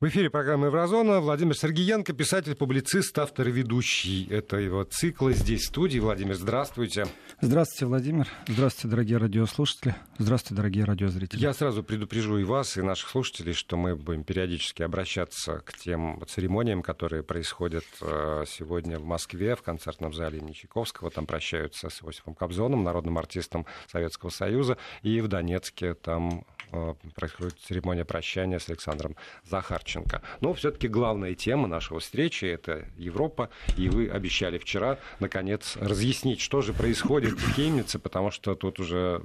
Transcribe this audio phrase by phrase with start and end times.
[0.00, 5.66] В эфире программы «Еврозона» Владимир Сергеенко, писатель, публицист, автор и ведущий этого цикла здесь, в
[5.66, 5.98] студии.
[5.98, 7.06] Владимир, здравствуйте.
[7.40, 8.28] Здравствуйте, Владимир.
[8.46, 9.94] Здравствуйте, дорогие радиослушатели.
[10.18, 11.40] Здравствуйте, дорогие радиозрители.
[11.40, 16.22] Я сразу предупрежу и вас, и наших слушателей, что мы будем периодически обращаться к тем
[16.28, 21.10] церемониям, которые происходят э, сегодня в Москве, в концертном зале имени Чайковского.
[21.10, 24.76] Там прощаются с Иосифом Кобзоном, народным артистом Советского Союза.
[25.02, 29.16] И в Донецке там э, происходит церемония прощания с Александром
[29.62, 30.22] Захарченко.
[30.40, 33.48] Но все-таки главная тема нашего встречи— это Европа.
[33.78, 39.22] И вы обещали вчера, наконец, разъяснить, что же происходит в Хемнице, потому что тут уже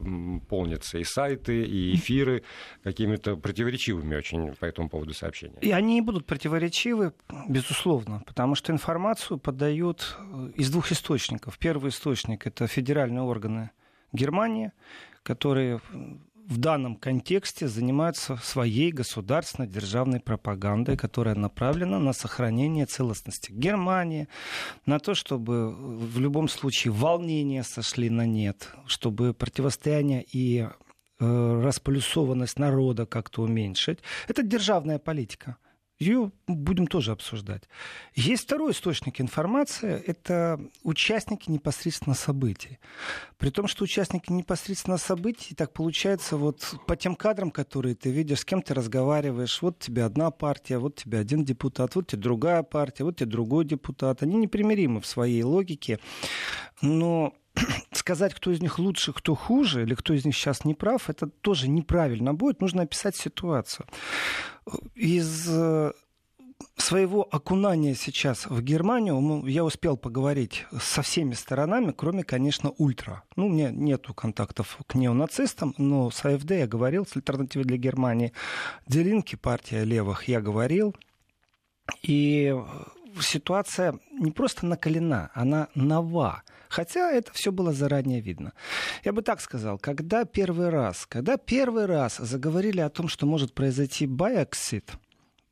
[0.47, 2.43] полнятся и сайты, и эфиры
[2.83, 5.59] какими-то противоречивыми очень по этому поводу сообщениями.
[5.61, 7.13] И они будут противоречивы,
[7.49, 11.57] безусловно, потому что информацию подают э, из двух источников.
[11.57, 13.71] Первый источник— это федеральные органы
[14.13, 14.71] Германии,
[15.23, 15.81] которые
[16.47, 24.27] в данном контексте занимаются своей государственной державной пропагандой, которая направлена на сохранение целостности Германии,
[24.85, 30.67] на то, чтобы в любом случае волнения сошли на нет, чтобы противостояние и
[31.19, 33.99] э, располюсованность народа как-то уменьшить.
[34.29, 35.57] Это державная политика.
[35.99, 37.63] Ее будем тоже обсуждать.
[38.13, 42.77] Есть второй источник информации, это участники непосредственно событий.
[43.37, 48.41] При том, что участники непосредственно событий, так получается, вот по тем кадрам, которые ты видишь,
[48.41, 52.61] с кем ты разговариваешь, вот тебе одна партия, вот тебе один депутат, вот тебе другая
[52.61, 54.21] партия, вот тебе другой депутат.
[54.21, 55.99] Они непримиримы в своей логике,
[56.81, 57.33] но
[57.91, 61.27] сказать, кто из них лучше, кто хуже, или кто из них сейчас не прав, это
[61.27, 62.61] тоже неправильно будет.
[62.61, 63.85] Нужно описать ситуацию.
[64.95, 65.93] Из э,
[66.75, 73.23] своего окунания сейчас в Германию я успел поговорить со всеми сторонами, кроме, конечно, ультра.
[73.35, 77.77] Ну, у меня нету контактов к неонацистам, но с АФД я говорил, с альтернативой для
[77.77, 78.33] Германии.
[78.87, 80.95] Делинки, партия левых, я говорил.
[82.01, 82.55] И
[83.21, 86.43] ситуация не просто накалена, она нова.
[86.69, 88.53] Хотя это все было заранее видно.
[89.03, 93.53] Я бы так сказал, когда первый раз, когда первый раз заговорили о том, что может
[93.53, 94.93] произойти Байаксит,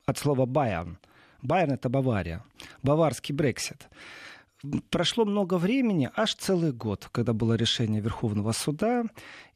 [0.06, 0.98] от слова Баян,
[1.42, 2.44] Байерн это Бавария,
[2.84, 3.88] баварский Брексит,
[4.90, 9.04] прошло много времени, аж целый год, когда было решение Верховного суда,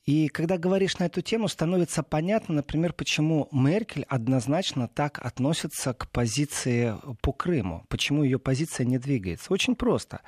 [0.09, 6.09] и когда говоришь на эту тему, становится понятно, например, почему Меркель однозначно так относится к
[6.09, 9.53] позиции по Крыму, почему ее позиция не двигается.
[9.53, 10.22] Очень просто.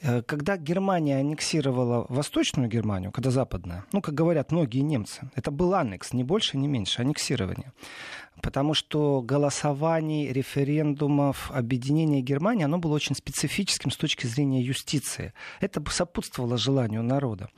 [0.00, 5.74] Э, когда Германия аннексировала Восточную Германию, когда западная, ну, как говорят многие немцы, это был
[5.74, 7.74] аннекс, ни больше, ни меньше, аннексирование
[8.40, 15.32] потому что голосований, референдумов, объединения Германии, оно было очень специфическим с точки зрения юстиции.
[15.60, 17.48] Это сопутствовало желанию народа.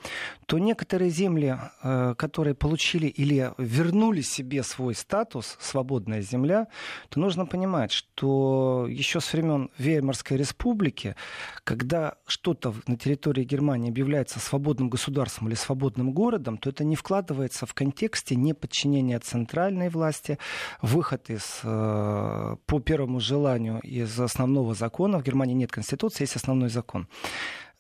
[0.47, 6.69] То некоторые земли, э, которые получили или вернули себе свой статус, свободная земля,
[7.09, 11.17] то нужно понимать, что еще с времен Веймарской республики,
[11.65, 17.67] когда что-то на территории Германии объявляется свободным государством или свободным городом, то это не вкладывается
[17.67, 20.39] в контексте неподчинения центральной власти,
[20.83, 25.19] выход из, э, по первому желанию из основного закона.
[25.19, 27.09] В Германии нет конституции, есть основной закон.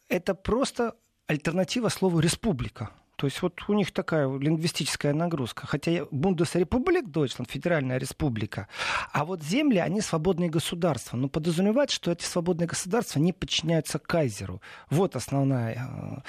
[0.09, 0.95] Это просто
[1.27, 2.91] альтернатива слову «республика».
[3.21, 5.67] То есть вот у них такая лингвистическая нагрузка.
[5.67, 8.67] Хотя Бундесрепублик Дойчланд, федеральная республика.
[9.13, 11.19] А вот земли, они свободные государства.
[11.19, 14.63] Но подразумевать, что эти свободные государства не подчиняются кайзеру.
[14.89, 16.25] Вот основная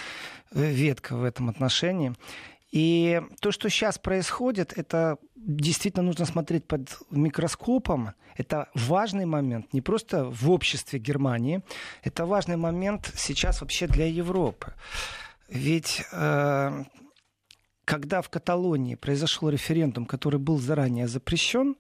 [0.52, 2.14] э, ветка в этом отношении.
[2.74, 8.12] И то, что сейчас происходит, это действительно нужно смотреть под микроскопом.
[8.36, 11.62] Это важный момент не просто в обществе Германии,
[12.04, 14.74] это важный момент сейчас вообще для Европы.
[15.52, 16.84] Ведь э,
[17.84, 21.76] когда в Каталонии произошел референдум, который был заранее запрещен,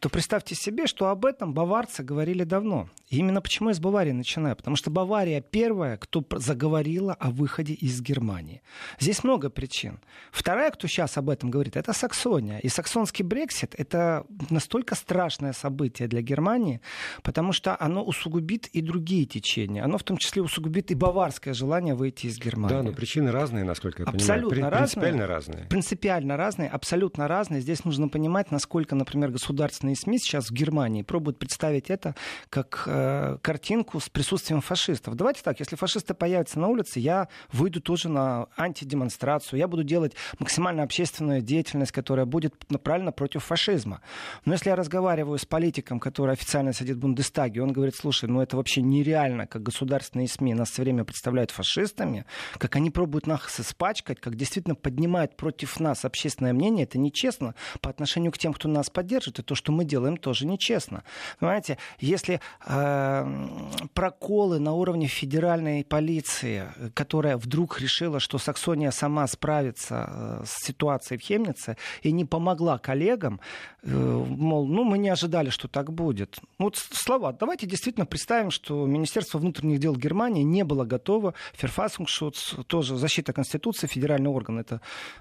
[0.00, 2.88] то представьте себе, что об этом баварцы говорили давно.
[3.08, 4.56] И именно почему я с Баварии начинаю?
[4.56, 8.62] Потому что Бавария первая, кто заговорила о выходе из Германии.
[8.98, 10.00] Здесь много причин.
[10.32, 12.58] Вторая, кто сейчас об этом говорит, это Саксония.
[12.58, 16.80] И саксонский Брексит— это настолько страшное событие для Германии,
[17.22, 19.84] потому что оно усугубит и другие течения.
[19.84, 22.76] Оно в том числе усугубит и баварское желание выйти из Германии.
[22.76, 24.72] Да, но причины разные, насколько я абсолютно понимаю.
[24.72, 25.64] Разные, принципиально разные.
[25.68, 27.60] Принципиально разные, абсолютно разные.
[27.60, 32.14] Здесь нужно понимать, насколько, например, государственные СМИ сейчас в Германии пробуют представить это
[32.50, 35.14] как э, картинку с присутствием фашистов.
[35.14, 40.14] Давайте так, если фашисты появятся на улице, я выйду тоже на антидемонстрацию, я буду делать
[40.38, 44.00] максимально общественную деятельность, которая будет направлена против фашизма.
[44.44, 48.40] Но если я разговариваю с политиком, который официально сидит в Бундестаге, он говорит, слушай, ну
[48.40, 52.24] это вообще нереально, как государственные СМИ нас все время представляют фашистами,
[52.58, 57.90] как они пробуют нас испачкать, как действительно поднимают против нас общественное мнение, это нечестно по
[57.90, 61.04] отношению к тем, кто нас поддержит, и то, что мы делаем тоже нечестно.
[61.38, 63.48] Понимаете, если э,
[63.94, 66.64] проколы на уровне федеральной полиции,
[66.94, 72.78] которая вдруг решила, что Саксония сама справится э, с ситуацией в Хемнице и не помогла
[72.78, 73.40] коллегам,
[73.82, 76.38] э, мол, ну мы не ожидали, что так будет.
[76.58, 77.32] Вот слова.
[77.32, 81.34] Давайте действительно представим, что Министерство внутренних дел Германии не было готово.
[81.54, 84.80] Ферфасунгшутс, тоже защита Конституции, федеральный орган, это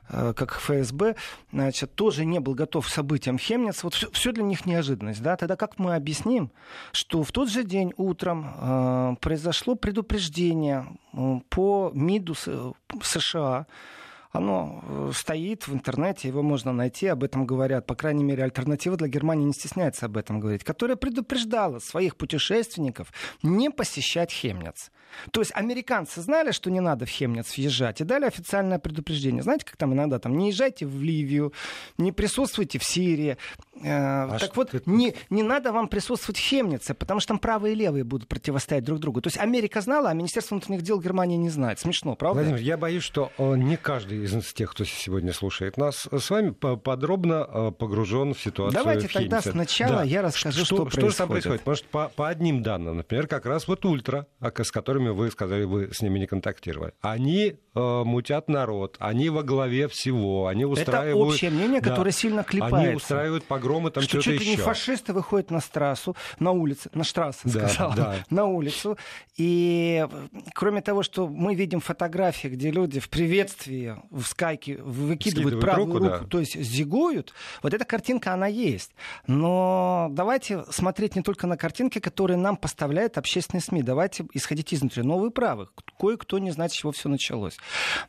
[0.09, 1.15] э, как ФСБ,
[1.51, 3.83] значит, тоже не был готов к событиям Хемниц.
[3.83, 5.21] Вот все, все для них неожиданность.
[5.21, 5.35] Да?
[5.35, 6.51] Тогда как мы объясним,
[6.91, 12.35] что в тот же день утром э, произошло предупреждение э, по МИДу
[13.01, 13.67] США
[14.35, 17.85] оно э, стоит в интернете, его можно найти, об этом говорят.
[17.85, 23.13] По крайней мере, альтернатива для Германии не стесняется об этом говорить, которая предупреждала своих путешественников
[23.43, 24.91] не посещать Хемниц.
[25.31, 29.43] То есть американцы знали, что не надо в Хемниц въезжать, и дали официальное предупреждение.
[29.43, 31.53] Знаете, как там иногда там не езжайте в Ливию,
[31.97, 33.37] не присутствуйте в Сирии.
[33.81, 34.89] Э, а так вот, это...
[34.89, 38.83] не, не надо вам присутствовать в Хемнице, потому что там правые и левые будут противостоять
[38.83, 39.21] друг другу.
[39.21, 41.79] То есть Америка знала, а Министерство внутренних дел Германии не знает.
[41.79, 42.41] Смешно, правда?
[42.41, 46.51] Владимир, я боюсь, что э, не каждый из тех, кто сегодня слушает нас, с вами
[46.51, 50.03] подробно э, погружен в ситуацию Давайте в тогда сначала да.
[50.03, 51.13] я расскажу, что, что, что происходит.
[51.13, 51.61] Что там происходит?
[51.61, 55.63] Потому что по, по одним данным, например, как раз вот ультра, с которыми вы сказали,
[55.63, 61.15] вы с ними не контактировали, они э, мутят народ, они во главе всего, они устраивают...
[61.15, 62.77] Это общее мнение, да, которое сильно клепается.
[62.77, 64.51] Они устраивают погромы, там что-то чуть еще.
[64.51, 68.15] не фашисты выходят на трассу, на улице, на штрассе, да, сказал, да.
[68.29, 68.97] на улицу.
[69.37, 70.05] И
[70.53, 75.97] кроме того, что мы видим фотографии, где люди в приветствии, в скайке выкидывают правую руку,
[75.99, 76.27] руку да.
[76.27, 78.91] то есть зигуют, вот эта картинка, она есть.
[79.27, 83.83] Но давайте смотреть не только на картинки, которые нам поставляют общественные СМИ.
[83.83, 85.03] Давайте исходить изнутри.
[85.03, 85.67] Но вы правы.
[85.99, 87.57] Кое-кто не знает, с чего все началось.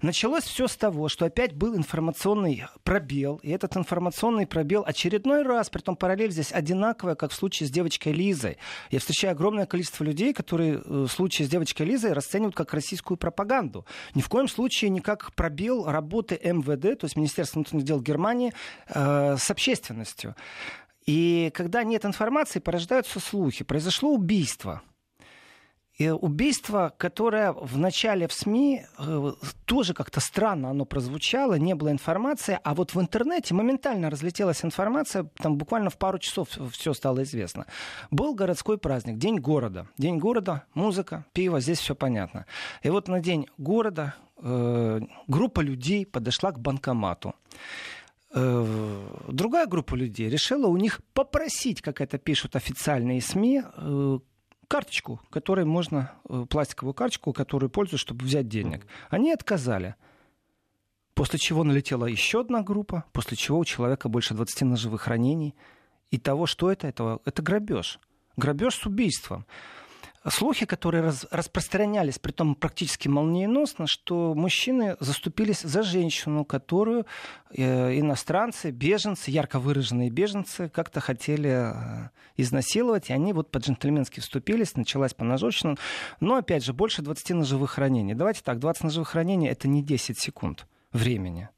[0.03, 3.37] Началось все с того, что опять был информационный пробел.
[3.43, 7.71] И этот информационный пробел очередной раз, при том параллель здесь одинаковая, как в случае с
[7.71, 8.59] девочкой Лизой.
[8.91, 13.87] Я встречаю огромное количество людей, которые э, случай с девочкой Лизой расценивают как российскую пропаганду.
[14.15, 18.53] Ни в коем случае не как пробел работы МВД, то есть Министерства внутренних дел Германии,
[18.89, 20.35] э, с общественностью.
[21.07, 23.65] И когда нет информации, порождаются слухи.
[23.65, 24.83] Произошло убийство.
[25.99, 29.33] Убийство, которое в начале в СМИ э,
[29.65, 35.31] тоже как-то странно оно прозвучало, не было информации, а вот в интернете моментально разлетелась информация,
[35.39, 37.65] там буквально в пару часов все стало известно.
[38.11, 39.87] Был городской праздник, День города.
[39.97, 42.45] День города, музыка, пиво, здесь все понятно.
[42.83, 47.35] И вот на День города э, группа людей подошла к банкомату
[48.35, 54.19] э, другая группа людей решила у них попросить, как это пишут официальные СМИ, э,
[54.69, 58.87] карточку, которой можно, э, пластиковую карточку, которую пользуются, чтобы взять денег.
[59.11, 59.95] Они отказали.
[61.15, 65.55] После чего налетела еще одна группа, после чего у человека больше 20 ножевых ранений.
[66.11, 67.99] И того, что это, это, это грабеж.
[68.37, 69.47] Грабеж с убийством
[70.31, 77.07] слухи, которые раз, распространялись, при том практически молниеносно, что мужчины заступились за женщину, которую
[77.51, 84.77] э, иностранцы, беженцы, ярко выраженные беженцы, как-то хотели э, изнасиловать, и они вот по-джентльменски вступились,
[84.77, 85.77] началась поножовщина.
[86.21, 88.15] Но, опять же, больше 20 ножевых ранений.
[88.15, 91.49] Давайте так, 20 ножевых ранений— это не 10 секунд времени.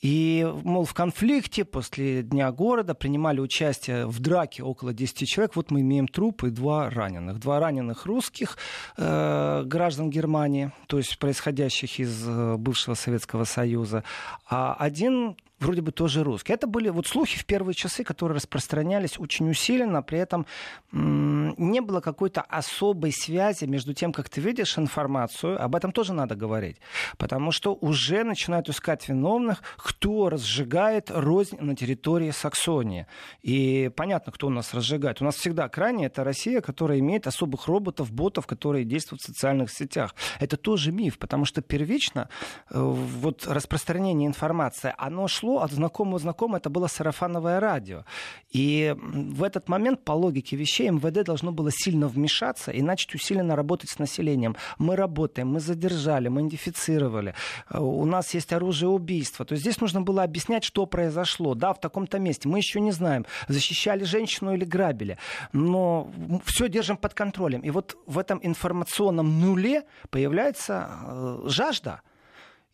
[0.00, 5.56] И, мол, в конфликте после Дня города принимали участие в драке около 10 человек.
[5.56, 7.38] Вот мы имеем труп и два раненых.
[7.40, 8.56] Два раненых русских
[8.96, 14.04] э, граждан Германии, то есть происходящих из э, бывшего Советского Союза.
[14.48, 16.52] А один вроде бы тоже русский.
[16.52, 20.46] Это были вот слухи в первые часы, которые распространялись очень усиленно, при этом
[20.92, 26.34] не было какой-то особой связи между тем, как ты видишь информацию, об этом тоже надо
[26.34, 26.76] говорить,
[27.16, 33.06] потому что уже начинают искать виновных, кто разжигает рознь на территории Саксонии.
[33.42, 35.20] И понятно, кто у нас разжигает.
[35.20, 39.70] У нас всегда крайне это Россия, которая имеет особых роботов, ботов, которые действуют в социальных
[39.70, 40.14] сетях.
[40.40, 42.28] Это тоже миф, потому что первично
[42.70, 48.04] э, вот распространение информации, оно шло шло от знакомого знакомого, это было сарафановое радио.
[48.50, 53.56] И в этот момент, по логике вещей, МВД должно было сильно вмешаться и начать усиленно
[53.56, 54.56] работать с населением.
[54.78, 57.34] Мы работаем, мы задержали, мы идентифицировали,
[57.70, 59.44] э, у нас есть оружие убийства.
[59.44, 61.54] То есть здесь нужно было объяснять, что произошло.
[61.54, 62.48] Да, в таком-то месте.
[62.48, 65.16] Мы еще не знаем, защищали женщину или грабили.
[65.52, 66.10] Но
[66.44, 67.60] все держим под контролем.
[67.60, 72.00] И вот в этом информационном нуле появляется э, жажда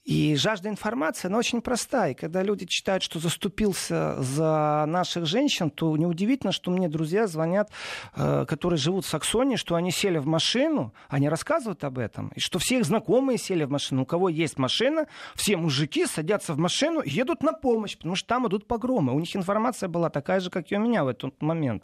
[0.04, 2.12] И жажда информации, она очень простая.
[2.12, 7.70] И когда люди читают, что заступился за наших женщин, то неудивительно, что мне друзья звонят,
[8.14, 12.40] э, которые живут в Саксонии, что они сели в машину, они рассказывают об этом, и
[12.40, 14.02] что все их знакомые сели в машину.
[14.02, 18.28] У кого есть машина, все мужики садятся в машину и едут на помощь, потому что
[18.28, 19.14] там идут погромы.
[19.14, 21.82] У них информация была такая же, как и у меня в этот момент.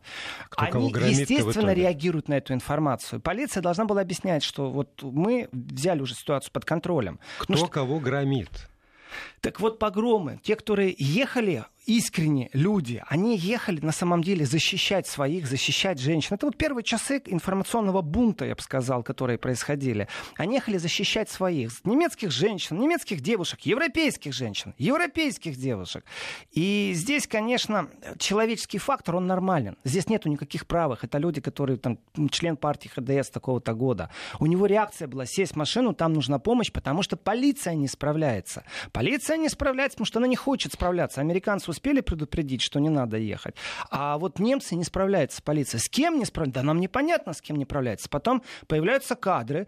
[0.51, 3.21] Кто они, естественно, реагируют на эту информацию.
[3.21, 7.19] Полиция должна была объяснять, что вот мы взяли уже ситуацию под контролем.
[7.39, 7.67] Кто что...
[7.69, 8.69] кого громит?
[9.41, 15.47] Так вот, погромы, те, которые ехали искренне люди, они ехали на самом деле защищать своих,
[15.47, 16.35] защищать женщин.
[16.35, 20.07] Это вот первые часы информационного бунта, я бы сказал, которые происходили.
[20.37, 21.85] Они ехали защищать своих.
[21.85, 26.05] Немецких женщин, немецких девушек, европейских женщин, европейских девушек.
[26.53, 29.77] И здесь, конечно, человеческий фактор, он нормален.
[29.85, 31.03] Здесь нету никаких правых.
[31.03, 31.99] Это люди, которые там,
[32.31, 34.11] член партии ХДС такого-то года.
[34.39, 38.65] У него реакция была сесть в машину, там нужна помощь, потому что полиция не справляется.
[38.93, 41.21] Полиция не справляется, потому что она не хочет справляться.
[41.21, 43.55] Американцы успели предупредить, что не надо ехать.
[43.91, 45.81] А вот немцы не справляются с полицией.
[45.81, 46.61] С кем не справляются?
[46.61, 48.09] Да нам непонятно, с кем не справляются.
[48.09, 49.67] Потом появляются кадры.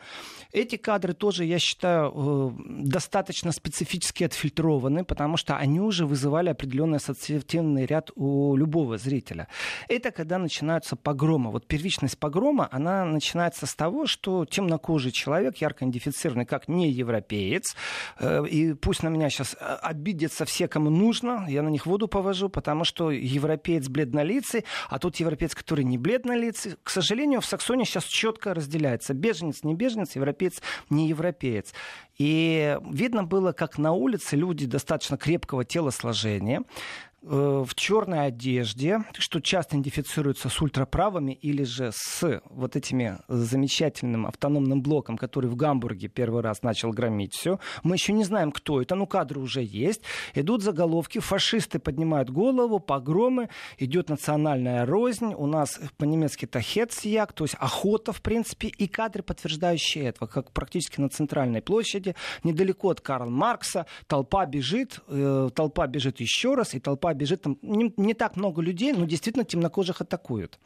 [0.52, 2.50] Эти кадры тоже, я считаю, э,
[2.84, 9.48] достаточно специфически отфильтрованы, потому что они уже вызывали определенный ассоциативный ряд у любого зрителя.
[9.88, 11.50] Это когда начинаются погромы.
[11.50, 17.76] Вот первичность погрома, она начинается с того, что темнокожий человек, ярко идентифицированный как не европеец,
[18.18, 22.48] э, и пусть на меня сейчас обидятся все, кому нужно, я на них воду повожу,
[22.48, 26.76] потому что европеец бледнолицый, а тут европеец, который не бледнолицый.
[26.82, 29.14] К сожалению, в Саксонии сейчас четко разделяется.
[29.14, 31.72] Беженец, не беженец, европеец, не европеец.
[32.18, 39.40] И видно было, как на улице люди достаточно крепкого телосложения, Э, в черной одежде, что
[39.40, 46.08] часто идентифицируется с ультраправыми или же с вот этими замечательным автономным блоком, который в Гамбурге
[46.08, 47.60] первый раз начал громить все.
[47.84, 50.02] Мы еще не знаем, кто это, но кадры уже есть.
[50.34, 53.48] Идут заголовки, фашисты поднимают голову, погромы,
[53.78, 59.22] идет национальная рознь, у нас по-немецки это хетсияк, то есть охота, в принципе, и кадры,
[59.22, 65.86] подтверждающие этого, как практически на центральной площади, недалеко от Карла Маркса, толпа бежит, э, толпа
[65.86, 70.00] бежит еще раз, и толпа бежит, там не, не так много людей, но действительно темнокожих
[70.00, 70.58] атакуют.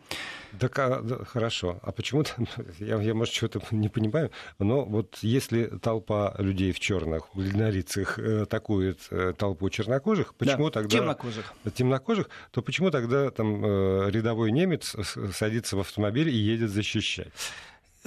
[0.58, 1.78] Так, а, да, хорошо.
[1.82, 2.32] А почему-то,
[2.78, 8.42] я, я, может, что-то не понимаю, но вот если толпа людей в черных, бледнолицых э,
[8.42, 10.98] атакует э, толпу чернокожих, почему да, тогда...
[10.98, 11.54] Темнокожих.
[11.74, 14.96] Темнокожих, то почему тогда там э, рядовой немец
[15.32, 17.32] садится в автомобиль и едет защищать?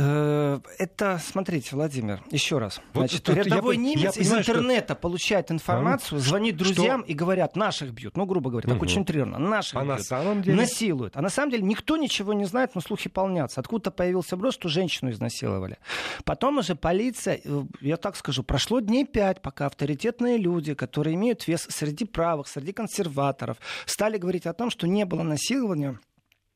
[0.01, 2.79] Э, это, смотрите, Владимир, еще раз.
[2.93, 4.95] Вот Значит, рядовой я, немец я из интернета что...
[4.95, 7.11] получает информацию, звонит друзьям что?
[7.11, 8.15] и говорят, наших бьют.
[8.15, 8.75] Ну, грубо говоря, угу.
[8.75, 9.37] так очень трированно.
[9.37, 9.97] Наших а бьют.
[9.97, 10.55] на самом деле?
[10.55, 11.17] Насилуют.
[11.17, 13.59] А на самом деле никто ничего не знает, но слухи полнятся.
[13.59, 15.77] Откуда-то появился брос, что женщину изнасиловали.
[16.23, 21.45] Потом уже полиция, э, я так скажу, прошло дней пять, пока авторитетные люди, которые имеют
[21.45, 25.99] вес среди правых, среди консерваторов, стали говорить о том, что не было насилования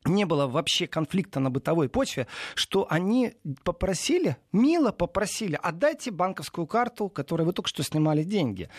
[0.05, 3.33] не было вообще конфликта на бытовой почве, что они
[3.63, 8.69] попросили, мило попросили, отдайте банковскую карту, которой вы только что снимали деньги.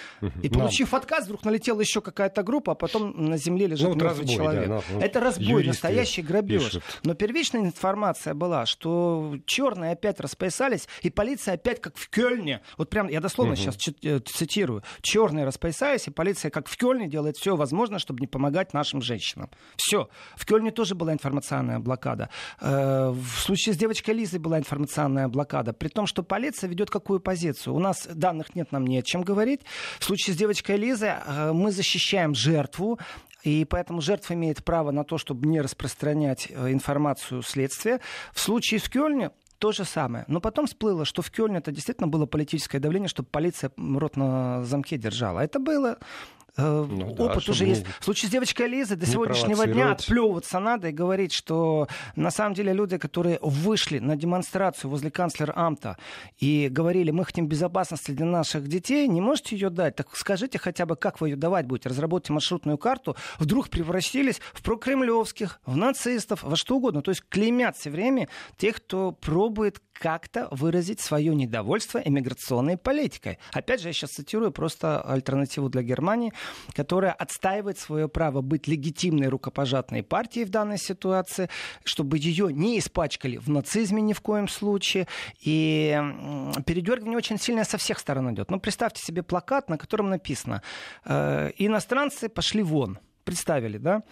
[0.43, 1.01] И получив Нам.
[1.01, 4.69] отказ, вдруг налетела еще какая-то группа, а потом на земле лежит ну, мертвый разбой, человек.
[4.69, 6.65] Да, ну, Это разбой, настоящий грабеж.
[6.65, 6.85] Пишут.
[7.03, 12.91] Но первичная информация была, что черные опять распоясались, и полиция опять как в Кёльне, вот
[12.91, 13.61] прям я дословно угу.
[13.61, 18.27] сейчас э, цитирую, черные распоясались, и полиция как в Кёльне делает все возможное, чтобы не
[18.27, 19.51] помогать нашим женщинам.
[19.77, 20.09] Все.
[20.37, 22.29] В Кёльне тоже была информационная блокада.
[22.61, 25.73] Э, в случае с девочкой Лизой была информационная блокада.
[25.73, 27.75] При том, что полиция ведет какую позицию?
[27.75, 29.63] У нас данных нет, нам не о чем говорить.
[29.99, 32.99] В случае с девочкой Лизой э, мы защищаем жертву,
[33.43, 38.01] и поэтому жертва имеет право на то, чтобы не распространять э, информацию следствия.
[38.33, 40.25] В случае с Кёльне то же самое.
[40.29, 44.65] Но потом всплыло, что в Кёльне это действительно было политическое давление, чтобы полиция рот на
[44.65, 45.41] замке держала.
[45.41, 45.99] Это было
[46.57, 47.85] ну, опыт да, уже есть.
[48.01, 52.55] В случае с девочкой Лизой до сегодняшнего дня отплевываться надо и говорить, что на самом
[52.55, 55.99] деле люди, которые вышли на демонстрацию возле канцлера Амта
[56.39, 60.87] и говорили, мы хотим безопасности для наших детей, не можете ее дать, так скажите хотя
[60.87, 66.43] бы, как вы ее давать будете, разработайте маршрутную карту, вдруг превратились в прокремлевских, в нацистов,
[66.43, 67.03] во что угодно.
[67.03, 73.39] То есть клеймят все время тех, кто пробует как-то выразить свое недовольство иммиграционной политикой.
[73.53, 76.33] Опять же, я сейчас цитирую просто альтернативу для Германии,
[76.75, 81.49] которая отстаивает свое право быть легитимной рукопожатной партией в данной ситуации,
[81.85, 85.07] чтобы ее не испачкали в нацизме ни в коем случае.
[85.41, 85.99] И
[86.67, 88.51] передергивание очень сильное со всех сторон идет.
[88.51, 90.63] Ну, представьте себе плакат, на котором написано
[91.05, 92.99] «Э, «Иностранцы пошли вон».
[93.25, 94.03] Представили, да?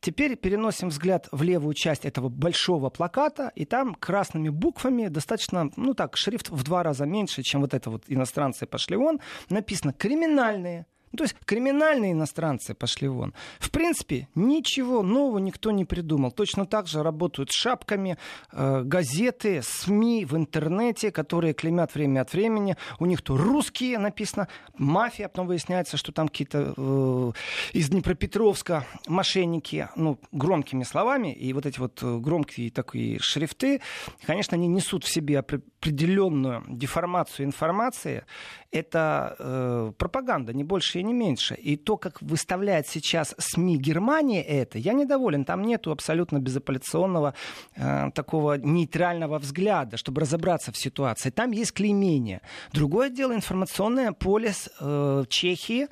[0.00, 5.94] Теперь переносим взгляд в левую часть этого большого плаката, и там красными буквами, достаточно, ну
[5.94, 9.20] так, шрифт в два раза меньше, чем вот это вот иностранцы пошли вон,
[9.50, 10.86] написано «криминальные».
[11.12, 13.34] Ну, то есть криминальные иностранцы пошли вон.
[13.58, 16.30] В принципе, ничего нового никто не придумал.
[16.30, 18.18] Точно так же работают шапками
[18.52, 22.76] э, газеты, СМИ в интернете, которые клеймят время от времени.
[22.98, 27.32] У них то русские написано, мафия, а потом выясняется, что там какие-то э,
[27.72, 33.80] из Днепропетровска мошенники, ну, громкими словами, и вот эти вот э, громкие такие шрифты,
[34.26, 38.24] конечно, они несут в себе определенную деформацию информации.
[38.70, 41.54] Это э, пропаганда, не больше и не меньше.
[41.54, 45.44] И то, как выставляет сейчас СМИ Германии это, я недоволен.
[45.44, 47.34] Там нету абсолютно безапелляционного
[47.76, 51.30] э, такого нейтрального взгляда, чтобы разобраться в ситуации.
[51.30, 52.40] Там есть клеймение.
[52.72, 55.88] Другое дело информационное поле э, Чехии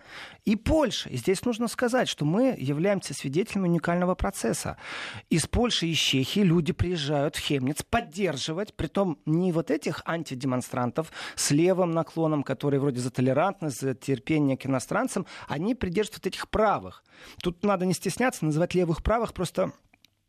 [0.46, 1.10] и Польша.
[1.10, 4.78] И здесь нужно сказать, что мы являемся свидетелями уникального процесса.
[5.28, 11.50] Из Польши и Чехии люди приезжают в Хемниц поддерживать, притом не вот этих антидемонстрантов с
[11.50, 17.02] левым наклоном, которые вроде за толерантность, за терпение к иностранцам, они придерживают этих правых.
[17.42, 19.72] Тут надо не стесняться называть левых правых, просто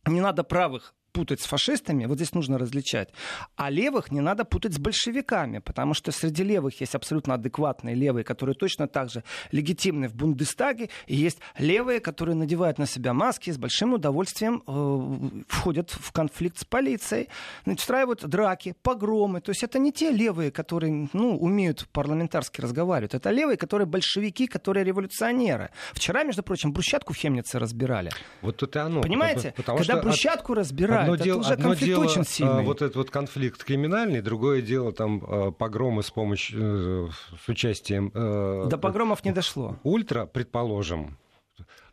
[0.07, 3.09] не надо правых путать с фашистами, вот здесь нужно различать.
[3.55, 8.24] А левых не надо путать с большевиками, потому что среди левых есть абсолютно адекватные левые,
[8.24, 13.50] которые точно так же легитимны в Бундестаге, и есть левые, которые надевают на себя маски
[13.50, 17.29] и с большим удовольствием э, входят в конфликт с полицией,
[17.65, 19.41] устраивают драки, погромы.
[19.41, 24.45] То есть это не те левые, которые ну, умеют парламентарски разговаривать, это левые, которые большевики,
[24.45, 25.71] которые революционеры.
[25.93, 28.12] Вчера, между прочим, брусчатку в Хемнице разбирали.
[28.43, 29.01] Вот это оно.
[29.01, 29.53] Понимаете?
[29.55, 30.59] Потому Когда брусчатку от...
[30.59, 32.63] разбирают, одно это дело, уже одно конфликт дело, очень сильный.
[32.63, 37.09] Вот этот вот конфликт криминальный, другое дело там а, погромы с помощью, э,
[37.43, 38.11] с участием...
[38.13, 39.77] Э, До погромов не дошло.
[39.83, 41.17] Ультра, предположим,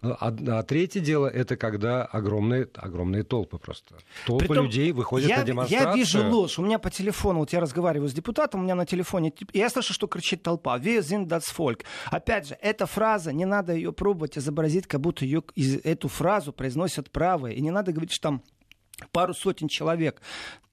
[0.04, 3.96] а, а третье дело это когда огромные, огромные толпы просто.
[4.26, 5.90] Толпы Притом, людей выходят я, на демонстрацию.
[5.90, 6.58] Я вижу ложь.
[6.58, 9.70] У меня по телефону, вот я разговариваю с депутатом, у меня на телефоне, и я
[9.70, 10.78] слышу, что кричит толпа.
[10.78, 11.82] Wir sind das Volk.
[12.10, 15.42] Опять же, эта фраза, не надо ее пробовать изобразить, как будто ее,
[15.84, 17.56] эту фразу произносят правые.
[17.56, 18.42] И не надо говорить, что там
[19.12, 20.20] пару сотен человек.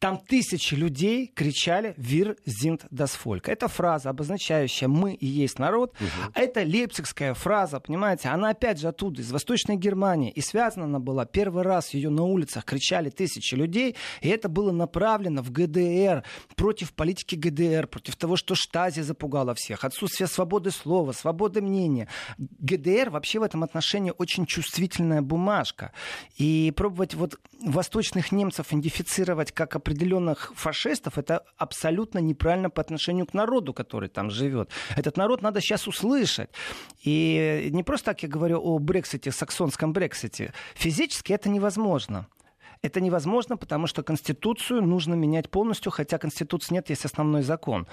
[0.02, 3.48] Там тысячи людей кричали «Вир зинт дасфольк».
[3.48, 5.94] Это фраза, обозначающая «мы и есть народ».
[6.00, 6.32] Угу.
[6.34, 8.30] Это лейпцигская фраза, понимаете?
[8.30, 10.32] Она опять же оттуда, из Восточной Германии.
[10.32, 13.96] И связана она была, первый раз ее на улицах кричали тысячи людей.
[14.22, 16.24] И это было направлено в ГДР,
[16.56, 19.84] против политики ГДР, против того, что Штази запугала всех.
[19.84, 22.08] Отсутствие свободы слова, свободы мнения.
[22.40, 25.92] ГДР вообще в этом отношении очень чувствительная бумажка.
[26.40, 27.40] И пробовать вот
[28.22, 34.30] восточных немцев идентифицировать как определенных фашистов, это абсолютно неправильно по отношению к народу, который там
[34.30, 34.70] живет.
[34.98, 36.50] Этот народ надо сейчас услышать.
[37.06, 40.54] И не просто так я говорю о Брексите, саксонском Брексите.
[40.76, 42.28] Физически это невозможно.
[42.84, 47.86] Это невозможно, потому что Конституцию нужно менять полностью, хотя Конституции нет, есть основной закон.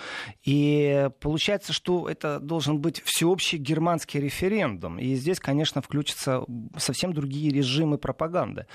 [0.45, 4.99] И получается, что это должен быть всеобщий германский референдум.
[4.99, 6.43] И здесь, конечно, включатся
[6.79, 8.67] совсем другие режимы пропаганды.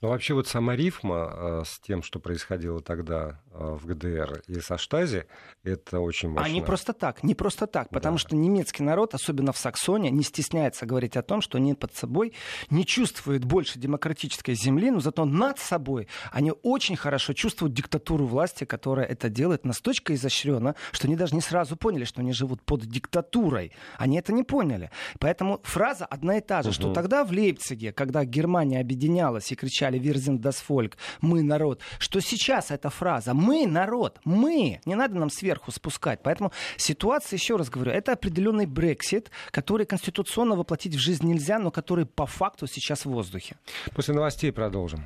[0.00, 4.60] Но вообще вот сама рифма э, с тем, что происходило тогда э, в ГДР и
[4.60, 5.26] со Штази,
[5.62, 6.46] это очень мощно.
[6.46, 8.20] А не просто так, не просто так, потому да.
[8.20, 12.32] что немецкий народ, особенно в Саксоне, не стесняется говорить о том, что они под собой
[12.70, 18.24] не чувствуют больше демократической земли, но зато на над собой, они очень хорошо чувствуют диктатуру
[18.24, 22.62] власти, которая это делает настолько изощренно, что они даже не сразу поняли, что они живут
[22.62, 23.72] под диктатурой.
[23.98, 24.90] Они это не поняли.
[25.18, 26.74] Поэтому фраза одна и та же, угу.
[26.74, 32.20] что тогда в Лейпциге, когда Германия объединялась и кричали «Вирзин das Volk», «Мы народ», что
[32.20, 36.20] сейчас эта фраза «Мы народ», «Мы», не надо нам сверху спускать.
[36.22, 41.72] Поэтому ситуация, еще раз говорю, это определенный Брексит, который конституционно воплотить в жизнь нельзя, но
[41.72, 43.56] который по факту сейчас в воздухе.
[43.94, 45.04] После новостей продолжим.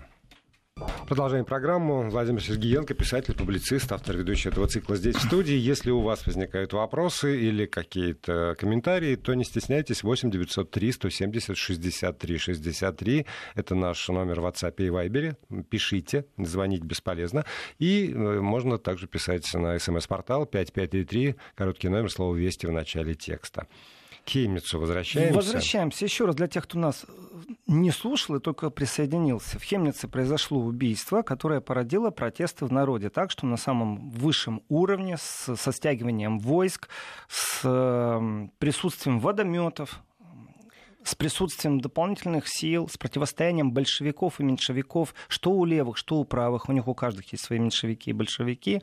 [1.06, 2.08] Продолжаем программу.
[2.08, 5.54] Владимир Сергеенко, писатель, публицист, автор ведущий этого цикла здесь в студии.
[5.54, 10.02] Если у вас возникают вопросы или какие-то комментарии, то не стесняйтесь.
[10.02, 13.26] 8 903 170 63 63.
[13.54, 15.36] Это наш номер в WhatsApp и Viber.
[15.68, 17.44] Пишите, звонить бесполезно.
[17.78, 23.68] И э, можно также писать на смс-портал 5533, короткий номер, слово «Вести» в начале текста.
[24.26, 25.34] Хемницу возвращаемся.
[25.34, 27.04] Возвращаемся еще раз для тех, кто нас
[27.66, 29.58] не слушал и только присоединился.
[29.58, 33.10] В Хемнице произошло убийство, которое породило протесты в народе.
[33.10, 36.88] Так что на самом высшем уровне, с, со стягиванием войск,
[37.28, 40.02] с э, присутствием водометов,
[41.04, 46.68] с присутствием дополнительных сил, с противостоянием большевиков и меньшевиков, что у левых, что у правых,
[46.68, 48.82] у них у каждых есть свои меньшевики и большевики,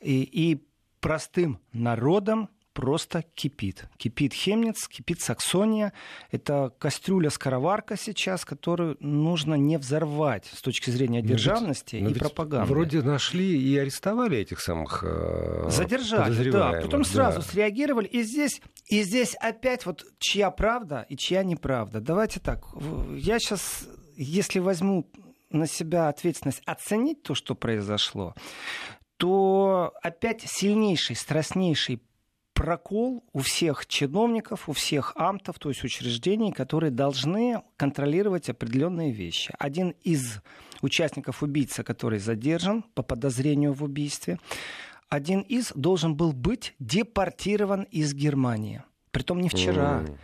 [0.00, 0.62] и, и
[1.00, 3.86] простым народом, просто кипит.
[3.96, 5.92] Кипит Хемниц, кипит Саксония.
[6.30, 12.70] Это кастрюля-скороварка сейчас, которую нужно не взорвать с точки зрения но державности ведь, и пропаганды.
[12.70, 16.80] Вроде нашли и арестовали этих самых э, Задержали, да.
[16.82, 17.46] Потом сразу да.
[17.46, 18.06] среагировали.
[18.08, 22.00] И здесь, и здесь опять вот чья правда и чья неправда.
[22.00, 22.64] Давайте так.
[23.14, 25.08] Я сейчас, если возьму
[25.50, 28.34] на себя ответственность оценить то, что произошло,
[29.16, 32.02] то опять сильнейший, страстнейший
[32.54, 39.52] прокол у всех чиновников, у всех амтов, то есть учреждений, которые должны контролировать определенные вещи.
[39.58, 40.40] Один из
[40.80, 44.38] участников убийцы, который задержан по подозрению в убийстве,
[45.08, 48.82] один из должен был быть депортирован из Германии.
[49.10, 50.02] Притом не вчера.
[50.02, 50.18] Mm.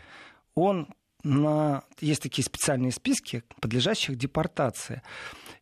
[0.54, 0.88] Он
[1.22, 1.82] на...
[2.00, 5.02] Есть такие специальные списки подлежащих депортации.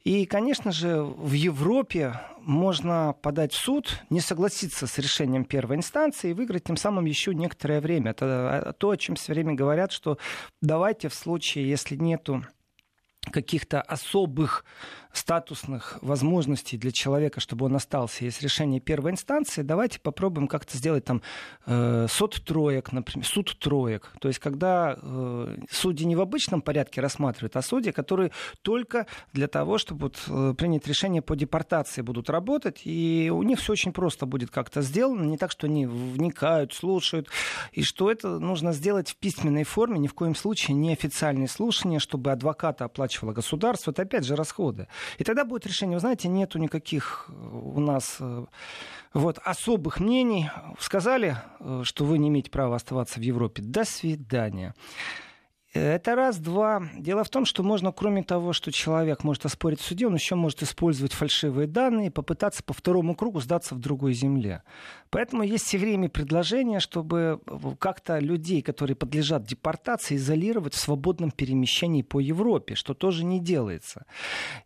[0.08, 6.30] И, конечно же, в Европе можно подать в суд, не согласиться с решением первой инстанции
[6.30, 8.12] и выиграть тем самым еще некоторое время.
[8.12, 10.16] Это то, о чем все время говорят, что
[10.62, 12.42] давайте в случае, если нету
[13.30, 14.64] каких-то особых
[15.12, 21.04] статусных возможностей для человека, чтобы он остался, есть решение первой инстанции, давайте попробуем как-то сделать
[21.04, 21.22] там
[21.66, 24.12] э, сот троек, например, суд троек.
[24.20, 29.48] То есть когда э, судьи не в обычном порядке рассматривают, а судьи, которые только для
[29.48, 33.92] того, чтобы вот, э, принять решение по депортации будут работать, и у них все очень
[33.92, 37.28] просто будет как-то сделано, не так, что они вникают, слушают,
[37.72, 41.98] и что это нужно сделать в письменной форме, ни в коем случае не официальные слушания,
[41.98, 43.90] чтобы адвоката оплачивало государство.
[43.90, 44.88] Это опять же расходы.
[45.18, 48.44] И тогда будет решение, вы знаете, нету никаких э, у нас э,
[49.14, 50.50] вот, особых мнений.
[50.78, 53.62] Сказали, э, что вы не имеете права оставаться в Европе.
[53.62, 54.74] До свидания.
[55.74, 56.38] Это раз.
[56.38, 56.82] Два.
[56.96, 60.34] Дело в том, что можно, кроме того, что человек может оспорить в суде, он еще
[60.34, 64.62] может использовать фальшивые данные и попытаться по второму кругу сдаться в другой земле.
[65.10, 67.40] Поэтому есть все время предложение, чтобы
[67.78, 74.06] как-то людей, которые подлежат депортации, изолировать в свободном перемещении по Европе, что тоже не делается.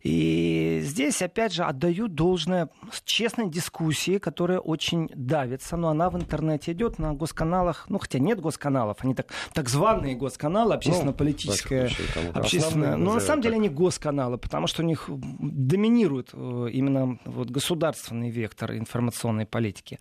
[0.01, 2.69] И здесь, опять же, отдаю должное
[3.03, 8.39] честной дискуссии, которая очень давится, но она в интернете идет на госканалах, ну, хотя нет
[8.39, 12.95] госканалов, они так, так званые госканалы, общественно-политическое, ну, общественное.
[12.95, 18.29] Но на самом деле они госканалы, потому что у них доминирует э, именно вот государственный
[18.29, 19.99] вектор информационной политики.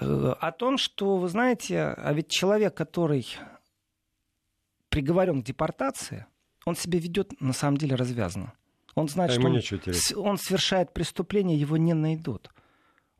[0.00, 3.26] Э, о том, что, вы знаете, а ведь человек, который
[4.88, 6.26] приговорен к депортации,
[6.64, 8.52] он себя ведет на самом деле развязно.
[8.94, 12.50] Он знает, а что он, он совершает преступление, его не найдут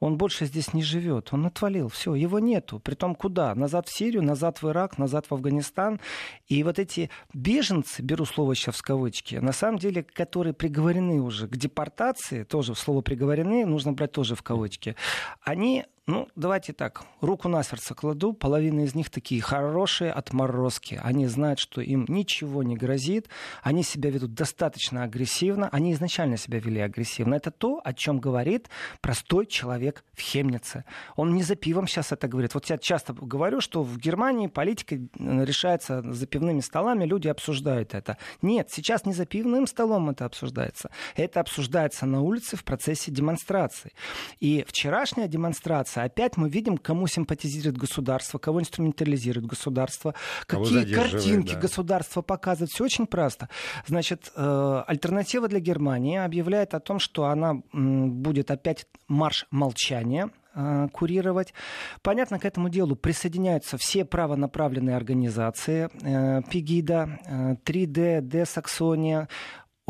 [0.00, 2.80] он больше здесь не живет, он отвалил, все, его нету.
[2.80, 3.54] Притом куда?
[3.54, 6.00] Назад в Сирию, назад в Ирак, назад в Афганистан.
[6.48, 11.46] И вот эти беженцы, беру слово сейчас в кавычки, на самом деле, которые приговорены уже
[11.46, 14.96] к депортации, тоже слово приговорены, нужно брать тоже в кавычки,
[15.42, 21.00] они ну, давайте так, руку на сердце кладу, половина из них такие хорошие отморозки.
[21.04, 23.28] Они знают, что им ничего не грозит,
[23.62, 27.34] они себя ведут достаточно агрессивно, они изначально себя вели агрессивно.
[27.34, 28.68] Это то, о чем говорит
[29.00, 30.84] простой человек в Хемнице.
[31.14, 32.54] Он не за пивом сейчас это говорит.
[32.54, 38.18] Вот я часто говорю, что в Германии политика решается за пивными столами, люди обсуждают это.
[38.42, 40.90] Нет, сейчас не за пивным столом это обсуждается.
[41.14, 43.92] Это обсуждается на улице в процессе демонстрации.
[44.40, 50.14] И вчерашняя демонстрация Опять мы видим, кому симпатизирует государство, кого инструментализирует государство,
[50.46, 51.60] какие картинки да.
[51.60, 52.70] государство показывает.
[52.70, 53.48] Все очень просто.
[53.86, 60.88] Значит, э, альтернатива для Германии объявляет о том, что она будет опять марш молчания э,
[60.92, 61.54] курировать.
[62.02, 65.88] Понятно, к этому делу присоединяются все правонаправленные организации.
[66.02, 69.28] Э, Пегида, 3D, Д Саксония,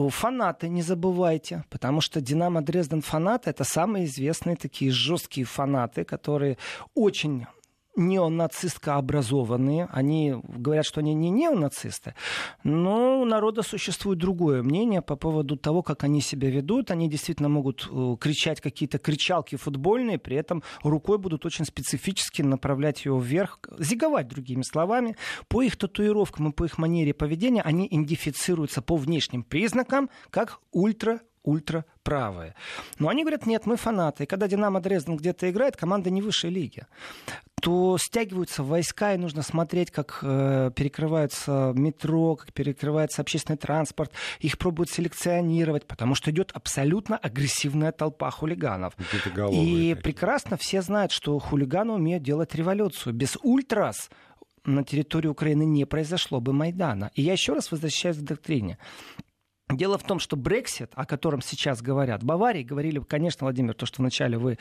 [0.09, 6.57] Фанаты не забывайте, потому что Динамо Дрезден фанаты это самые известные такие жесткие фанаты, которые
[6.95, 7.47] очень
[8.01, 12.15] неонацистко образованные, они говорят, что они не неонацисты,
[12.65, 16.91] но у народа существует другое мнение по поводу того, как они себя ведут.
[16.91, 23.05] Они действительно могут э, кричать какие-то кричалки футбольные, при этом рукой будут очень специфически направлять
[23.05, 25.17] ее вверх, зиговать другими словами.
[25.49, 31.21] По их татуировкам и по их манере поведения они идентифицируются по внешним признакам как ультра
[31.43, 32.55] ультраправые.
[32.99, 34.25] Но они говорят, нет, мы фанаты.
[34.25, 36.87] И когда «Динамо Дрезден» где-то играет, команда не высшей лиги
[37.61, 44.13] то стягиваются войска, и нужно смотреть, как э, перекрывается метро, как перекрывается общественный транспорт.
[44.41, 48.95] Их пробуют селекционировать, потому что идет абсолютно агрессивная толпа хулиганов.
[49.53, 53.13] И прекрасно все знают, что хулиганы умеют делать революцию.
[53.13, 54.11] Без ультрас
[54.65, 57.11] на территории Украины не произошло бы Майдана.
[57.15, 58.79] И я еще раз возвращаюсь к доктрине.
[59.73, 64.03] Дело в том, что Брексит, о котором сейчас говорят, Баварии говорили, конечно, Владимир, то, что
[64.03, 64.59] вначале вы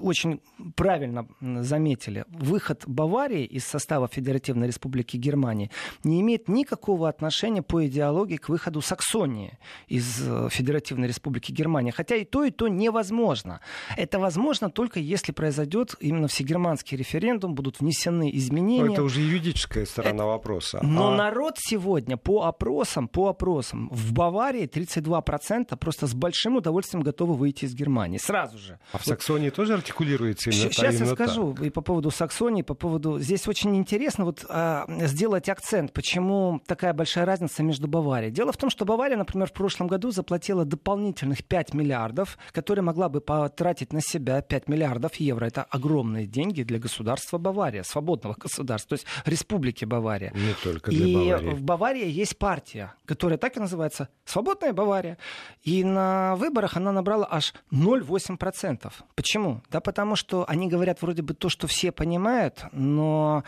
[0.00, 0.40] очень
[0.76, 5.70] правильно заметили, выход Баварии из состава Федеративной Республики Германии
[6.04, 11.92] не имеет никакого отношения по идеологии к выходу Саксонии из э, Федеративной Республики Германия.
[11.92, 13.60] Хотя и то, и то невозможно.
[13.96, 18.84] Это возможно только если произойдет именно всегерманский референдум, будут внесены изменения.
[18.84, 20.24] Но это уже юридическая сторона Это...
[20.24, 20.80] вопроса.
[20.82, 21.16] Но а...
[21.16, 27.34] народ сегодня по опросам, по опросам в Баварии Баварии 32% просто с большим удовольствием готовы
[27.34, 28.18] выйти из Германии.
[28.18, 28.78] Сразу же.
[28.92, 29.56] А в Саксонии вот.
[29.56, 31.66] тоже артикулируется именно Сейчас именно я скажу так.
[31.66, 33.18] и по поводу Саксонии, по поводу...
[33.18, 38.30] Здесь очень интересно вот а, сделать акцент, почему такая большая разница между Баварией.
[38.30, 43.08] Дело в том, что Бавария, например, в прошлом году заплатила дополнительных 5 миллиардов, которые могла
[43.08, 45.46] бы потратить на себя 5 миллиардов евро.
[45.46, 50.32] Это огромные деньги для государства Бавария, свободного государства, то есть республики Бавария.
[50.34, 51.50] Не только для и Баварии.
[51.50, 55.18] в Баварии есть партия, которая так и называется Свободная Бавария.
[55.62, 58.92] И на выборах она набрала аж 0,8%.
[59.14, 59.62] Почему?
[59.70, 63.44] Да потому что они говорят вроде бы то, что все понимают, но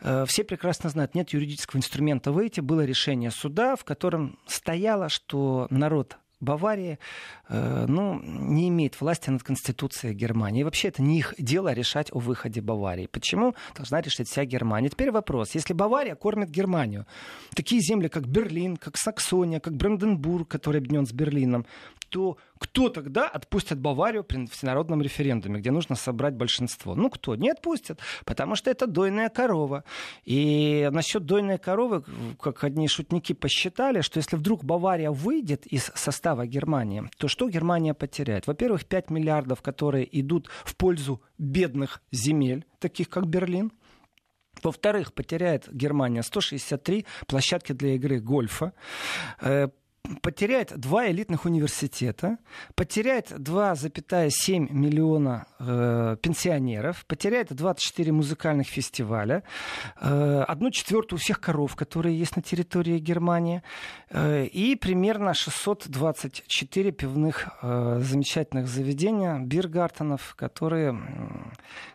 [0.00, 2.60] э, все прекрасно знают, нет юридического инструмента выйти.
[2.60, 6.98] Было решение суда, в котором стояло, что народ Бавария
[7.48, 10.60] э, ну, не имеет власти над Конституцией Германии.
[10.60, 13.06] И вообще это не их дело решать о выходе Баварии.
[13.06, 13.54] Почему?
[13.76, 14.88] Должна решить вся Германия.
[14.88, 15.54] Теперь вопрос.
[15.54, 17.06] Если Бавария кормит Германию,
[17.54, 21.66] такие земли, как Берлин, как Саксония, как Бранденбург, который объединен с Берлином,
[22.08, 26.94] то кто тогда отпустит Баварию при всенародном референдуме, где нужно собрать большинство?
[26.94, 27.34] Ну, кто?
[27.34, 29.84] Не отпустит, потому что это дойная корова.
[30.24, 32.04] И насчет дойной коровы,
[32.40, 37.94] как одни шутники посчитали, что если вдруг Бавария выйдет из состава Германии, то что Германия
[37.94, 38.46] потеряет?
[38.46, 43.72] Во-первых, 5 миллиардов, которые идут в пользу бедных земель, таких как Берлин,
[44.62, 48.72] во-вторых, потеряет Германия 163 площадки для игры гольфа.
[50.20, 52.36] Потеряет два элитных университета,
[52.74, 59.42] потеряет 2,7 миллиона э, пенсионеров, потеряет 24 музыкальных фестиваля,
[59.98, 63.62] э, одну четвертую всех коров, которые есть на территории Германии,
[64.10, 71.00] э, и примерно 624 пивных э, замечательных заведения, биргартенов, которые,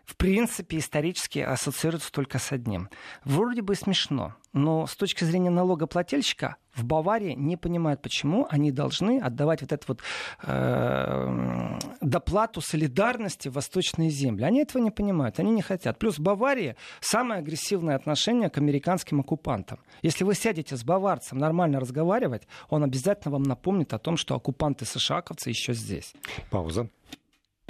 [0.10, 2.89] в принципе, исторически ассоциируются только с одним.
[3.26, 9.19] Вроде бы смешно, но с точки зрения налогоплательщика в Баварии не понимают, почему они должны
[9.19, 10.02] отдавать вот эту вот
[10.41, 14.45] э, доплату солидарности в восточные земли.
[14.45, 16.00] Они этого не понимают, они не хотят.
[16.00, 19.80] Плюс в Баварии самое агрессивное отношение к американским оккупантам.
[20.02, 24.86] Если вы сядете с баварцем нормально разговаривать, он обязательно вам напомнит о том, что оккупанты
[24.86, 26.13] сша-ковцы еще здесь.
[26.50, 26.89] Пауза.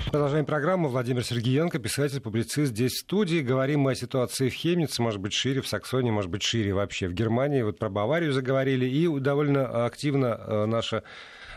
[0.06, 0.88] Продолжаем программу.
[0.88, 3.42] Владимир Сергеенко, писатель, публицист здесь в студии.
[3.42, 7.08] Говорим мы о ситуации в Хемнице, может быть, шире, в Саксонии, может быть, шире вообще
[7.08, 7.62] в Германии.
[7.62, 8.86] Вот про Баварию заговорили.
[8.86, 11.04] И довольно активно э, наша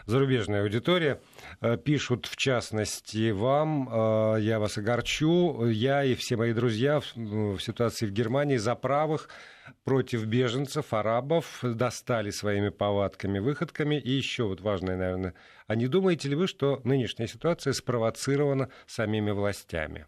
[0.07, 1.21] зарубежная аудитория
[1.61, 7.61] э, пишут, в частности, вам, э, я вас огорчу, я и все мои друзья в
[7.61, 9.29] ситуации в Германии за правых
[9.85, 13.97] против беженцев, арабов, достали своими повадками, выходками.
[13.97, 15.35] И еще вот важное, наверное,
[15.67, 20.07] а не думаете ли вы, что нынешняя ситуация спровоцирована самими властями?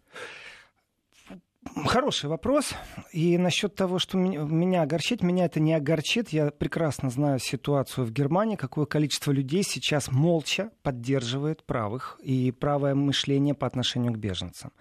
[1.87, 2.74] Хороший вопрос.
[3.12, 6.29] И насчет того, что меня огорчит, меня это не огорчит.
[6.31, 12.94] Я прекрасно знаю ситуацию в Германии, какое количество людей сейчас молча поддерживает правых и правое
[12.94, 14.72] мышление по отношению к беженцам.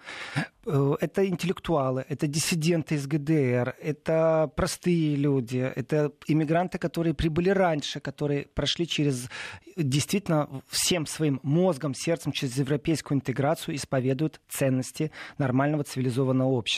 [0.66, 8.00] Э, это интеллектуалы, это диссиденты из ГДР, это простые люди, это иммигранты, которые прибыли раньше,
[8.00, 9.28] которые прошли через
[9.76, 16.73] действительно всем своим мозгом, сердцем через европейскую интеграцию, исповедуют ценности нормального цивилизованного общества.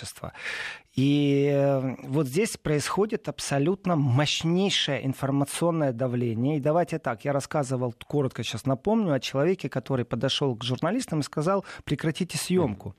[0.95, 6.57] И э, вот здесь происходит абсолютно мощнейшее информационное давление.
[6.57, 11.23] И давайте так, я рассказывал, коротко сейчас напомню, о человеке, который подошел к журналистам и
[11.23, 12.95] сказал, прекратите съемку.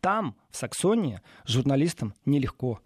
[0.00, 2.80] Там, в Саксонии, журналистам нелегко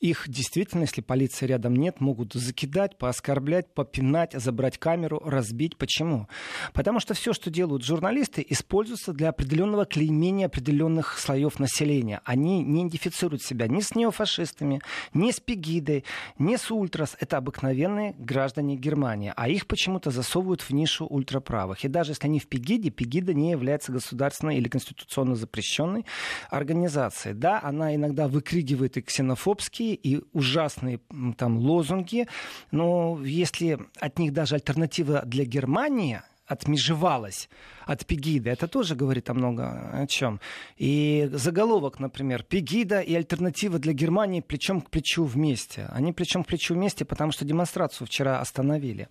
[0.00, 5.76] их действительно, если полиции рядом нет, могут закидать, пооскорблять, попинать, забрать камеру, разбить.
[5.76, 6.28] Почему?
[6.72, 12.20] Потому что все, что делают журналисты, используется для определенного клеймения определенных слоев населения.
[12.24, 14.80] Они не идентифицируют себя ни с неофашистами,
[15.14, 16.04] ни с Пегидой,
[16.38, 17.16] ни с ультрас.
[17.18, 19.32] Это обыкновенные граждане Германии.
[19.36, 21.84] А их почему-то засовывают в нишу ультраправых.
[21.84, 26.06] И даже если они в Пегиде, Пегида не является государственной или конституционно запрещенной
[26.50, 27.34] организацией.
[27.34, 31.00] Да, она иногда выкрикивает и ксенофобские и ужасные
[31.36, 32.26] там лозунги,
[32.70, 37.48] но если от них даже альтернатива для Германии отмежевалась
[37.84, 38.50] от Пегиды.
[38.50, 40.40] Это тоже говорит о много о чем.
[40.76, 45.88] И заголовок, например, Пегида и альтернатива для Германии плечом к плечу вместе.
[45.92, 49.08] Они плечом к плечу вместе, потому что демонстрацию вчера остановили.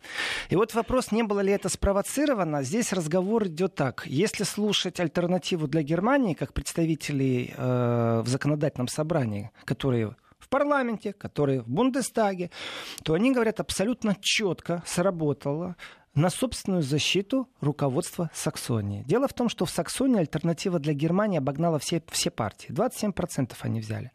[0.50, 2.63] И вот вопрос, не было ли это спровоцировано.
[2.63, 4.04] Здесь разговор идет так.
[4.08, 10.16] Если слушать альтернативу для Германии, как представителей э, в законодательном собрании, которые
[10.48, 12.52] в парламенте, которые в Бундестаге,
[13.04, 15.76] то они говорят абсолютно четко сработало
[16.16, 19.04] на собственную защиту руководства Саксонии.
[19.06, 22.72] Дело в том, что в Саксонии альтернатива для Германии обогнала все, все партии.
[22.72, 24.12] 27% они взяли.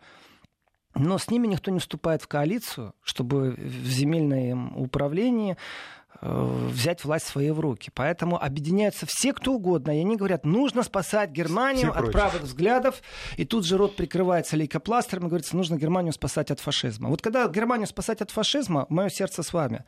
[0.95, 7.27] Но с ними никто не вступает в коалицию, чтобы в земельном управлении Э, взять власть
[7.27, 7.91] в свои в руки.
[7.95, 9.97] Поэтому объединяются все, кто угодно.
[9.97, 12.13] И они говорят, нужно спасать Германию все от против.
[12.13, 13.03] правых взглядов.
[13.37, 17.09] И тут же рот прикрывается лейкопластером и говорится, нужно Германию спасать от фашизма.
[17.09, 19.85] Вот когда Германию спасать от фашизма, мое сердце с вами.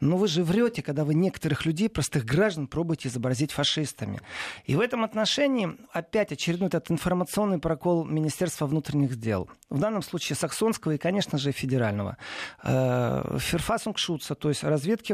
[0.00, 4.20] Но вы же врете, когда вы некоторых людей, простых граждан, пробуете изобразить фашистами.
[4.64, 9.48] И в этом отношении опять очередной этот информационный прокол Министерства внутренних дел.
[9.70, 12.16] В данном случае саксонского и, конечно же, федерального.
[12.62, 15.12] Э, Ферфасунг Шутца, то есть разведки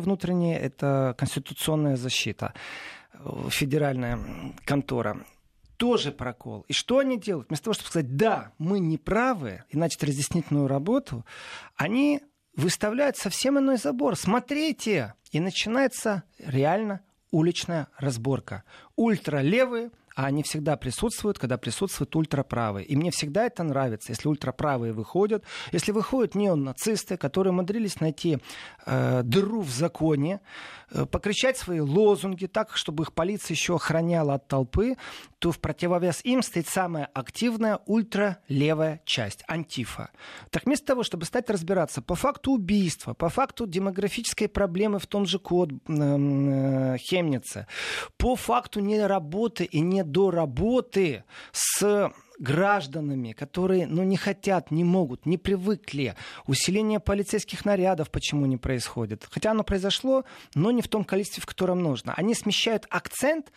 [0.58, 2.54] это конституционная защита,
[3.48, 4.18] федеральная
[4.64, 5.24] контора
[5.76, 6.64] тоже прокол.
[6.68, 7.48] И что они делают?
[7.48, 11.24] Вместо того, чтобы сказать, да, мы не правы, и начать разъяснительную работу,
[11.76, 12.20] они
[12.56, 14.16] выставляют совсем иной забор.
[14.16, 15.14] Смотрите!
[15.32, 18.62] И начинается реально уличная разборка.
[18.96, 22.86] Ультралевые– а они всегда присутствуют, когда присутствуют ультраправые.
[22.86, 28.38] И мне всегда это нравится, если ультраправые выходят, если выходят неонацисты, которые умудрились найти
[28.86, 30.40] э, дыру в законе,
[30.90, 34.96] э, покричать свои лозунги так, чтобы их полиция еще охраняла от толпы,
[35.38, 40.10] то в противовес им стоит самая активная ультралевая часть, антифа.
[40.50, 45.26] Так вместо того, чтобы стать разбираться по факту убийства, по факту демографической проблемы в том
[45.26, 47.66] же код э, Хемнице,
[48.16, 54.84] по факту не работы и не до работы с гражданами, которые ну, не хотят, не
[54.84, 56.14] могут, не привыкли.
[56.46, 59.26] Усиление полицейских нарядов почему не происходит?
[59.30, 62.14] Хотя оно произошло, но не в том количестве, в котором нужно.
[62.16, 63.52] Они смещают акцент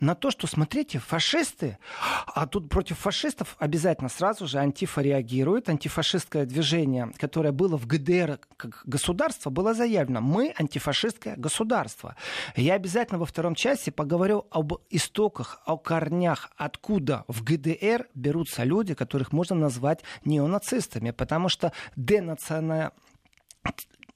[0.00, 1.78] на то, что, смотрите, фашисты,
[2.26, 5.68] а тут против фашистов обязательно сразу же антифа реагирует.
[5.68, 10.20] Антифашистское движение, которое было в ГДР как государство, было заявлено.
[10.20, 12.16] Мы антифашистское государство.
[12.56, 18.94] Я обязательно во втором части поговорю об истоках, о корнях, откуда в ГДР берутся люди,
[18.94, 22.92] которых можно назвать неонацистами, потому что денациональная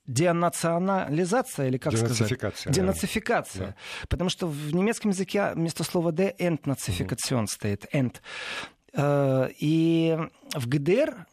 [0.07, 2.61] денационализация, или как Денацификация.
[2.61, 2.77] сказать?
[2.77, 3.67] Денацификация.
[3.69, 3.75] Да.
[4.09, 8.23] Потому что в немецком языке вместо слова «де» «энтнацификацион» mm стоит «энт».
[8.93, 10.19] Э, и
[10.55, 11.27] в ГДР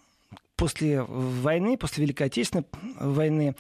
[0.56, 2.66] после войны, после Великой Отечественной
[3.00, 3.56] войны,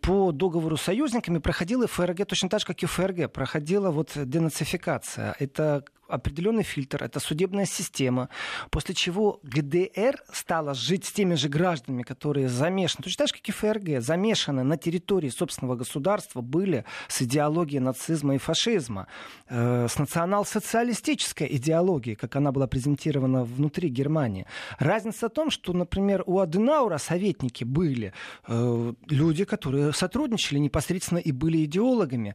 [0.00, 3.30] по договору с союзниками проходила ФРГ точно так же, как и ФРГ.
[3.30, 5.36] Проходила вот денацификация.
[5.38, 8.28] Это определенный фильтр, это судебная система,
[8.70, 13.48] после чего ГДР стала жить с теми же гражданами, которые замешаны, точно так же, как
[13.48, 19.06] и ФРГ, замешаны на территории собственного государства, были с идеологией нацизма и фашизма,
[19.48, 24.46] э, с национал-социалистической идеологией, как она была презентирована внутри Германии.
[24.78, 28.12] Разница в том, что, например, у Аденаура советники были
[28.46, 32.34] э, люди, которые сотрудничали непосредственно и были идеологами.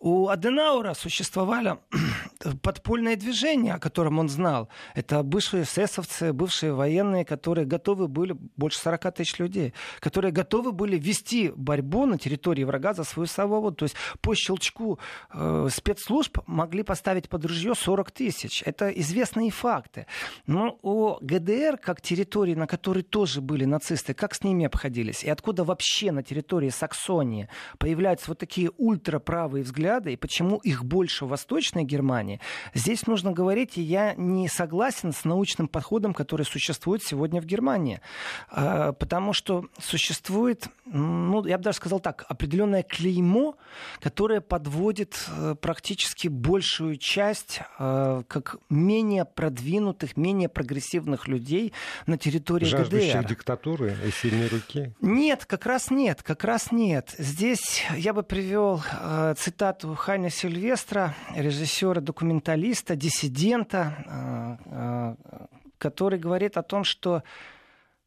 [0.00, 1.78] У Аденаура существовали
[2.62, 4.68] подпольные военное движение, о котором он знал.
[4.94, 10.98] Это бывшие эсэсовцы, бывшие военные, которые готовы были, больше 40 тысяч людей, которые готовы были
[10.98, 13.76] вести борьбу на территории врага за свою свободу.
[13.76, 14.98] То есть по щелчку
[15.32, 18.62] э, спецслужб могли поставить под ружье 40 тысяч.
[18.66, 20.06] Это известные факты.
[20.46, 25.24] Но о ГДР, как территории, на которой тоже были нацисты, как с ними обходились?
[25.24, 27.48] И откуда вообще на территории Саксонии
[27.78, 32.40] появляются вот такие ультраправые взгляды, и почему их больше в Восточной Германии?
[32.74, 37.44] Здесь здесь нужно говорить, и я не согласен с научным подходом, который существует сегодня в
[37.44, 38.00] Германии.
[38.50, 43.56] А, потому что существует, ну, я бы даже сказал так, определенное клеймо,
[44.00, 51.72] которое подводит э, практически большую часть э, как менее продвинутых, менее прогрессивных людей
[52.06, 53.28] на территории Жаждущих ГДР.
[53.28, 54.94] диктатуры и сильной руки?
[55.00, 57.14] Нет, как раз нет, как раз нет.
[57.18, 65.46] Здесь я бы привел э, цитату Хайна Сильвестра, режиссера-документалиста, журналиста, диссидента, э, э,
[65.78, 67.22] который говорит о том, что,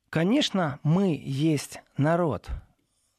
[0.09, 2.49] конечно, мы есть народ,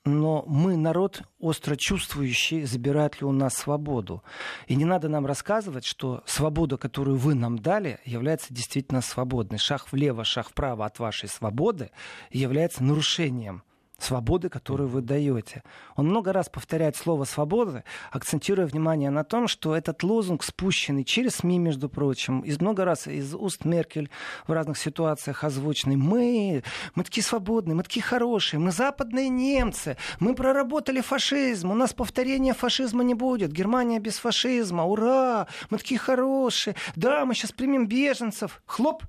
[0.05, 4.23] но мы народ остро чувствующий, забирает ли у нас свободу.
[4.67, 9.59] И не надо нам рассказывать, что свобода, которую вы нам дали, является действительно свободной.
[9.59, 11.91] Шаг влево, шаг вправо от вашей свободы
[12.31, 13.63] является нарушением
[13.99, 15.63] свободы, которую вы даете.
[15.97, 17.83] Он много раз повторяет слово «свобода»,
[18.13, 23.09] акцентируя внимание на том, что этот лозунг, спущенный через СМИ, между прочим, из много раз
[23.09, 24.09] из уст Меркель
[24.47, 26.63] в разных ситуациях озвученный, мы,
[26.95, 32.55] мы такие свободные, мы такие хорошие, мы западные немцы, мы проработали фашизм, у нас повторения
[32.55, 38.63] фашизма не будет, Германия без фашизма, ура, мы такие хорошие, да, мы сейчас примем беженцев,
[38.65, 39.03] хлоп,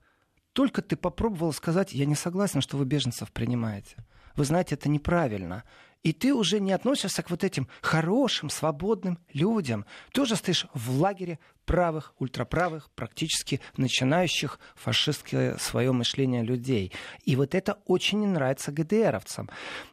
[0.54, 3.96] только ты попробовал сказать, я не согласен, что вы беженцев принимаете
[4.40, 5.64] вы знаете, это неправильно.
[6.02, 9.86] И ты уже не относишься к вот этим хорошим, свободным людям.
[10.14, 16.94] Ты уже стоишь в лагере правых, ультраправых, практически начинающих фашистское свое мышление людей.
[17.26, 19.50] И вот это очень не нравится ГДРовцам.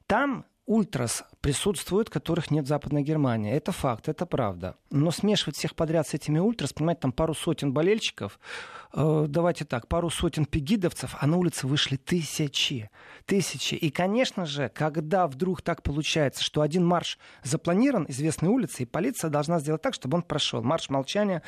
[0.06, 3.52] Там ультрас присутствуют, которых нет в Западной Германии.
[3.52, 4.76] Это факт, это правда.
[4.90, 8.38] Но смешивать всех подряд с этими ультрас, понимаете, там пару сотен болельщиков,
[8.92, 12.90] э, давайте так, пару сотен пегидовцев, а на улице вышли тысячи.
[13.24, 13.74] Тысячи.
[13.74, 19.30] И, конечно же, когда вдруг так получается, что один марш запланирован известной улицей, и полиция
[19.30, 20.62] должна сделать так, чтобы он прошел.
[20.62, 21.42] Марш молчания,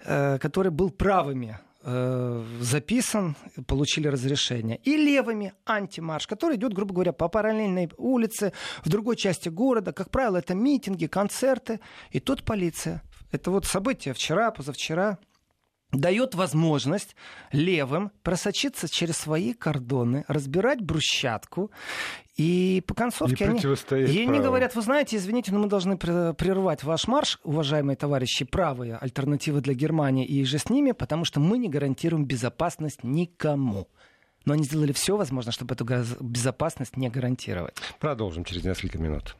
[0.00, 4.78] э, который был правыми записан, получили разрешение.
[4.78, 8.52] И левыми антимарш, который идет, грубо говоря, по параллельной улице,
[8.84, 9.92] в другой части города.
[9.92, 11.80] Как правило, это митинги, концерты.
[12.10, 13.02] И тут полиция.
[13.30, 15.18] Это вот событие вчера, позавчера
[15.92, 17.16] дает возможность
[17.52, 21.70] левым просочиться через свои кордоны, разбирать брусчатку.
[22.36, 27.08] И по концовке они, и они говорят, вы знаете, извините, но мы должны прервать ваш
[27.08, 31.68] марш, уважаемые товарищи, правые альтернативы для Германии и же с ними, потому что мы не
[31.68, 33.88] гарантируем безопасность никому.
[34.44, 35.84] Но они сделали все возможное, чтобы эту
[36.20, 37.74] безопасность не гарантировать.
[37.98, 39.36] Продолжим через несколько минут.